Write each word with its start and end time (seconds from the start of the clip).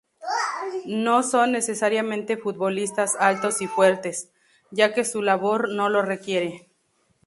No 0.87 1.21
son 1.21 1.51
necesariamente 1.51 2.35
futbolistas 2.35 3.15
altos 3.19 3.61
y 3.61 3.67
fuertes, 3.67 4.31
ya 4.71 4.95
que 4.95 5.05
su 5.05 5.21
labor 5.21 5.69
no 5.69 5.89
lo 5.89 6.01
requiere. 6.01 6.67